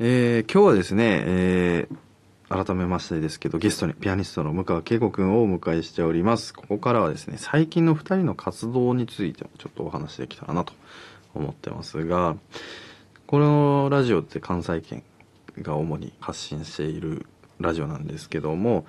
[0.00, 6.52] えー、今日はですね、えー、改めましてですけどゲストにピアニストの向川恵子くんをお迎えしております。
[6.52, 10.72] ここからはですね最近の2人の活動についてもちょっとお話できたらなと
[11.32, 12.36] 思ってますが
[13.28, 15.04] このラジオって関西圏
[15.62, 17.26] が主に発信している
[17.60, 18.86] ラジオなんですけども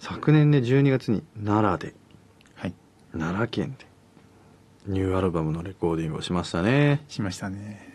[0.00, 1.94] 昨年ね12月に奈良で、
[2.56, 2.74] はい、
[3.12, 3.86] 奈良県で
[4.88, 7.04] ニューアルバムのレコーディングをしましたね。
[7.06, 7.89] しましたね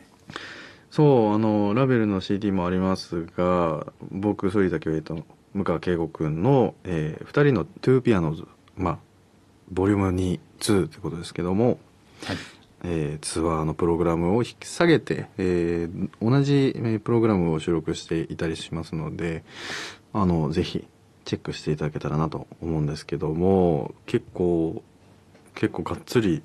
[0.96, 8.47] そうあのラベルの CD もありますが僕反田恭平と向川圭吾君の、えー、2人のトゥーピアノズ
[8.78, 8.97] まあ
[9.69, 11.79] ボリューム2 2ってことですけども、
[12.24, 12.38] はい。
[12.86, 19.43] えー、ツアーのプログラムを引き下げて、えー、同じプログラムを収録していたりしますので
[20.14, 20.88] あのぜひ
[21.25, 24.82] チェックしていただけたらなと思うんですけども結構
[25.55, 26.41] 結構がっつり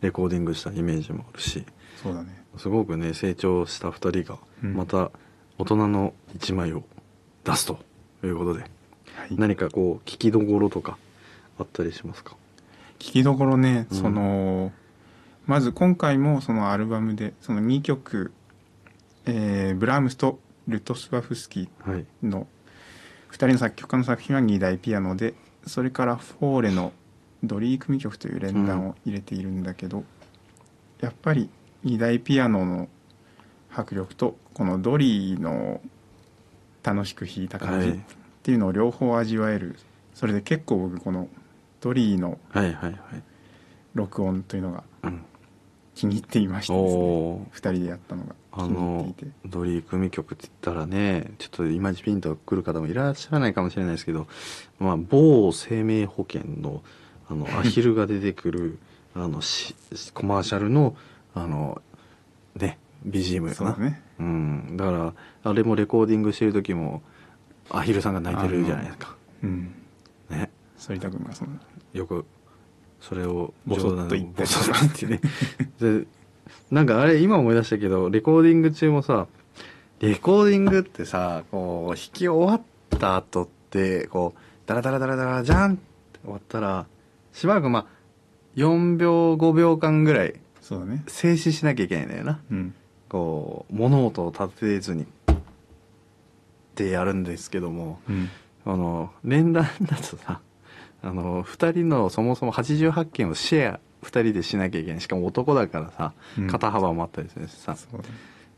[0.00, 1.66] レコーディングしたイメージもあるし
[2.02, 5.10] そうだねすごくね成長した2人がまた
[5.58, 6.82] 大人の一枚を
[7.44, 7.78] 出すと
[8.24, 8.70] いうことで、はい、
[9.36, 10.96] 何かこう聞きどころとか
[11.58, 12.36] あったりしますか？
[12.98, 14.72] 聞きどころね、うん、その
[15.46, 18.32] まず今回もそのアルバムでその2曲、
[19.24, 22.46] えー、ブラームスとルトスワフスキーの
[23.30, 25.34] 2人の作曲家の作品は2台ピアノで
[25.66, 26.92] それからフォーレの
[27.42, 30.04] ドリー組曲という連弾を入れているんだけど、うん、
[31.00, 31.48] やっぱり
[31.84, 32.88] 2台ピアノの
[33.74, 35.80] 迫力とこのドリーの
[36.82, 37.94] 楽しく弾いた感じっ
[38.42, 39.76] ていうのを両方味わえる、
[40.14, 41.28] それで結構僕この
[41.80, 42.38] ドリーの
[43.94, 44.82] 録音というのが
[45.94, 49.14] 気に入っていましてですね、2人でやったのがあの
[49.46, 54.26] ドリー組曲って言ったらねちょっと今ピンとくる方もいらっしゃらないかもしれないですけど、
[54.78, 56.82] まあ、某生命保険の
[57.30, 58.78] あのアヒルが出てくる
[59.14, 59.74] あのし
[60.14, 60.96] コマーシャルの
[61.42, 61.80] あの
[62.56, 63.74] ね BGM かな。
[63.78, 67.02] う,、ね、うん、だからあれもレコーディングしてる時も
[67.70, 69.16] アヒルさんが泣いてるじゃないですか。
[69.42, 69.74] うん。
[70.30, 70.50] ね。
[70.78, 71.50] 反田君がその
[71.92, 72.24] よく
[73.00, 74.42] それをボソッと言って。
[74.42, 75.30] ボソッと言ってね。
[76.02, 76.06] で
[76.70, 79.26] なんかあれ今思い出したけどレコーディング中もさ
[80.00, 86.86] レコーディングってさこう弾き終わった後ってこうダラダラダラダラじゃんって終わったら
[87.32, 87.86] しばらくまあ
[88.56, 90.34] 4秒5秒間ぐらい
[90.68, 91.02] そうだね。
[91.08, 92.74] 静止しなきゃいけないんだよな、うん、
[93.08, 95.06] こう物音を立てずにっ
[96.74, 98.28] てやるんですけども、うん、
[98.66, 100.42] あの連弾だとさ
[101.02, 105.00] あの2人のそもそも88件をシェア2人でしなきゃいけない。
[105.00, 106.12] しかも男だからさ、
[106.50, 107.74] 肩幅もあったりするしさ、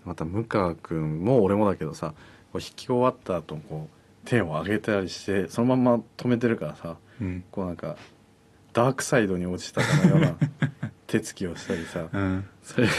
[0.05, 2.15] また向川君も俺もだけどさ
[2.53, 7.95] こう弾き終わった後こう手を上げたりしてそのまま止めてるからさ、うん、こうなんか
[8.73, 10.35] ダークサイドに落ちたかのような
[11.11, 12.93] 手つきをしたりさ、うん、それで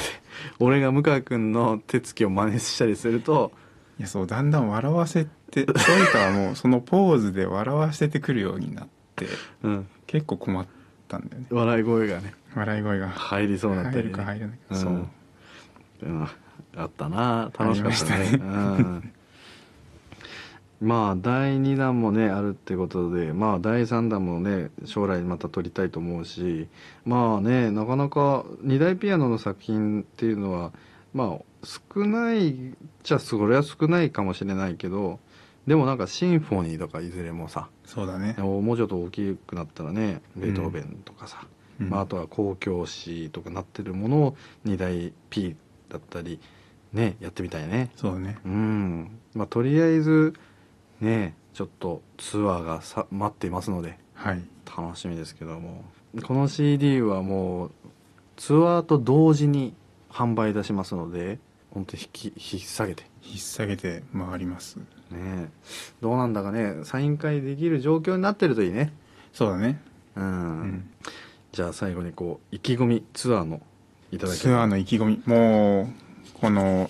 [0.60, 3.54] 俺が向川君の手つきを真似したりすると
[4.00, 9.28] いやそうだんだん笑わせてそういうかはもうそのポーズで笑わせてくるようになって、
[9.64, 10.68] うん、結構困っ
[11.08, 11.48] たんだよね。
[11.52, 12.34] 笑い声がね。
[12.54, 13.10] 笑い声が。
[13.10, 15.08] 入りそうになったり、ね、入るか入らないか、うん、そう、
[16.04, 16.28] うん、
[16.76, 19.14] あったな楽しかったね、ね、うん
[20.82, 26.68] まあ第2弾もねあるってことでまあ第3弾もね将来また撮りたいと思うし
[27.06, 30.72] まあねなかなか2台ピアノの作品っていうのは
[31.14, 35.20] まあ少ないじゃそれは少ないかもしれないけど
[35.68, 38.34] でもなんかシンフォニーとかいずれもさそうだね。
[38.40, 41.46] もうちょっと大きくなったらねベートーベンとかさ、
[41.80, 45.56] うん、まあ、あとは交響詩とかなってるものを2台 P
[45.90, 46.40] だったり
[46.94, 47.92] ねやってみたいね。
[47.96, 48.38] そうね。
[48.44, 49.20] うん。
[49.36, 50.34] まあとりあえず
[51.02, 55.84] ねちょっとツアーがさ待っていますので、はい、楽しみですけども。
[56.24, 57.72] この CD はもう
[58.36, 59.74] ツアーと同時に
[60.10, 61.40] 販売出しますので
[61.74, 63.04] 本当に引き引っ提げて。
[63.24, 64.78] 引っ提げて回ります。
[65.10, 65.50] ね
[66.02, 68.94] どうなんだかねサイン会できる状況になってるといいね。
[69.34, 69.82] そうだね。
[70.16, 70.90] うん、うん、
[71.52, 73.62] じゃあ最後にこう意気込みツアーの
[74.12, 75.22] いただきツアーの意気込み。
[75.26, 75.88] もう
[76.40, 76.90] この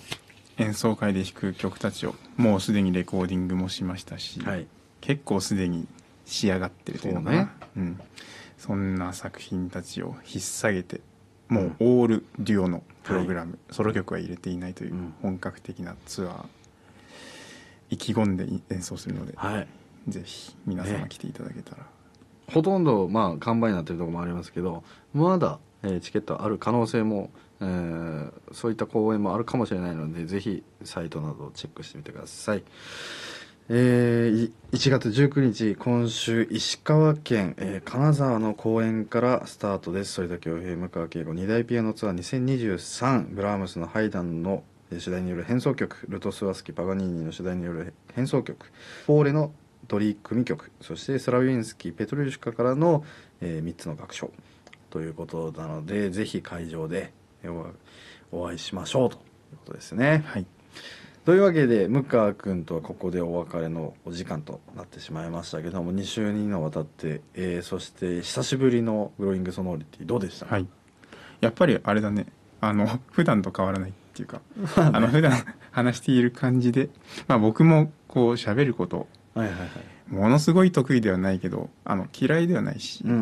[0.62, 4.66] 演奏会で弾く曲たちをもうすでにレコーディングもしましたし、はい、
[5.00, 5.86] 結構すでに
[6.24, 7.36] 仕上がってるというのかな。
[7.44, 7.48] ね。
[7.76, 8.00] うん、
[8.58, 11.00] そんな作品たちを引っ提げて
[11.48, 16.44] もうオールデュオのプログラム、はい、ソロ曲は入れていないという本格的なツアー、
[17.90, 19.68] 意気込んで演奏するので、はい、
[20.08, 21.84] ぜひ皆様来ていただけたら、ね、
[22.52, 24.82] ほとんどまあ完売になってるところもありますけど
[25.12, 27.30] まだ、えー、チケットある可能性も
[27.62, 32.64] えー、そういった公演もあるかもしれないのでぜひサイトなどをチェックしてみてください。
[33.68, 40.20] えー、1月19日今週石川県、えー、金沢の公演からスタートです。
[40.20, 44.64] 反田恭平向川慶吾二大ピアノツアー2023ブラームスのハイダンの、
[44.98, 46.04] 主題による変奏曲。
[46.08, 48.66] ルトスワスキ・パガニーニの主題による変奏曲。
[49.06, 49.52] フォーレの
[49.86, 50.72] ドリー組曲。
[50.80, 53.04] そしてスラウィンスキー・ペトルシュカからの、
[53.40, 54.32] えー、3つの楽章。
[54.92, 57.14] ということなのでぜひ会場で
[58.30, 59.18] お会いしましょうとい
[59.54, 60.24] うことですね。
[60.26, 60.46] はい。
[61.24, 70.66] というわけで向川君とはここでお別れのお時間となってしまいましたけども2週にわたって、えー、そして久しぶりのグローイングソノリティどうでした、はい。
[71.40, 72.26] やっぱりあれだね。
[72.60, 74.40] あの普段と変わらないっていうか
[74.76, 75.32] あの普段
[75.72, 76.90] 話している感じで、
[77.26, 79.68] まあ、僕もこう喋ることはいはいはい。
[80.08, 83.20] ものすごい得意ではないけどあの嫌いではないし、うんうんう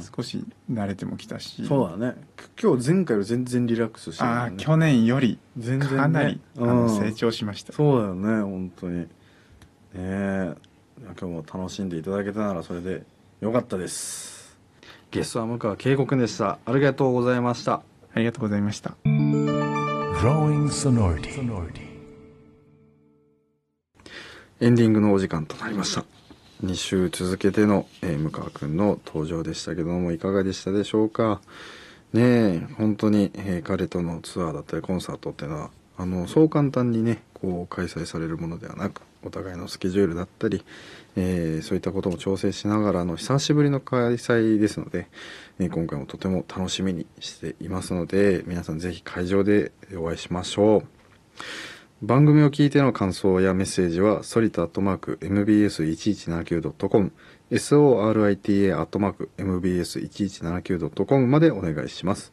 [0.00, 1.66] ん、少し慣れてもきたし。
[1.66, 2.16] そうだね。
[2.60, 7.72] 今日前回より全然リラックスしてる、ね、ああ去年より全然、ね、かなり、あの成長しました。
[7.72, 9.00] そうだよね本当に。
[9.00, 9.06] ね
[9.94, 10.54] え。
[11.00, 13.04] 今日も楽しんでいただけたならそれで
[13.40, 14.58] よかったです。
[15.10, 16.58] ゲストは向川圭吾君でした。
[16.66, 17.82] ありがとうございました。
[18.14, 18.96] ありがとうございました。
[20.20, 21.87] Growing Sonority
[24.60, 26.04] エンディングのお時間となりました
[26.64, 31.40] 2週続けての、えー、向川くんの登場でしたけどもいかがでしたでしょうか？
[32.12, 40.64] ねえ本当に、えー、彼とのツアーだったりコンサートっていうのはあのそう簡単にねこう開催されるものではなくお互いのスケジュールだったり、
[41.14, 45.06] えー、そういったことも調整しながらの久しぶりの開催ですので、
[45.60, 50.84] えー、今回もとても楽しみにしていますので皆さん是非会場でお会いしましょう。
[52.00, 57.12] 番組を聞いての感想やメッセージは、ソリタアットマーク mbs1179.com、
[57.50, 62.32] sorita アットマーク mbs1179.com までお願いします。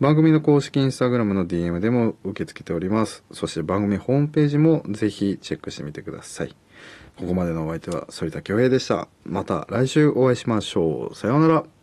[0.00, 3.24] 番組の公式インスタグラムの DM でも受け付けております。
[3.30, 6.56] そして番組ホームページもぜひチェックしてみてください。
[7.16, 9.08] ここまでのお相手は反田恭平でした。
[9.24, 11.14] また来週お会いしましょう。
[11.14, 11.73] さようなら。